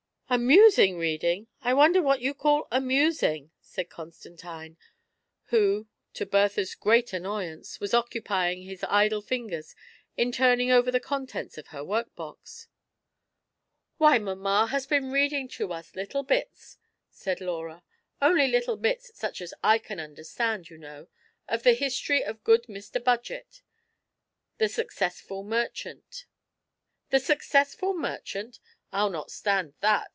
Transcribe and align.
"Amusing 0.41 0.97
reading! 0.97 1.47
I 1.61 1.73
wonder 1.73 2.01
what 2.01 2.21
you 2.21 2.33
call 2.33 2.65
amusing!" 2.71 3.51
said 3.61 3.89
Constantine, 3.89 4.77
who, 5.47 5.89
to 6.13 6.25
Bertha's 6.25 6.73
great 6.73 7.11
annoyance, 7.11 7.81
was 7.81 7.93
occupying 7.93 8.61
his 8.61 8.81
idle 8.87 9.19
fingers 9.21 9.75
in 10.15 10.31
turning 10.31 10.71
over 10.71 10.89
the 10.89 11.01
contents 11.01 11.57
of 11.57 11.67
her 11.75 11.83
work 11.83 12.15
box. 12.15 12.69
"Why, 13.97 14.19
mamma 14.19 14.67
has 14.67 14.87
been 14.87 15.11
reading 15.11 15.49
to 15.49 15.73
us 15.73 15.97
little 15.97 16.23
bits," 16.23 16.77
said 17.09 17.41
Laura;" 17.41 17.83
only 18.21 18.47
little 18.47 18.77
bits 18.77 19.11
such 19.13 19.41
as 19.41 19.53
I 19.61 19.79
can 19.79 19.99
understand, 19.99 20.69
you 20.69 20.77
know, 20.77 21.09
of 21.49 21.63
the 21.63 21.73
history 21.73 22.23
of 22.23 22.45
good 22.45 22.67
Mr. 22.67 23.03
Budgett, 23.03 23.61
the 24.59 24.69
* 24.69 24.69
Suc 24.69 24.93
cessful 24.93 25.45
Merchant.'" 25.45 26.25
The 27.09 27.19
Successful 27.19 27.93
Merchant! 27.93 28.61
I'll 28.93 29.09
not 29.09 29.29
stand 29.29 29.73
that!" 29.81 30.07